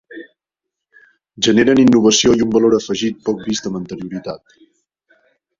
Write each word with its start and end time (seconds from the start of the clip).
Generen 1.47 1.83
innovació 1.83 2.33
i 2.39 2.43
un 2.47 2.55
valor 2.57 2.79
afegit 2.79 3.23
poc 3.29 3.47
vist 3.51 3.71
amb 3.71 3.81
anterioritat. 3.81 4.59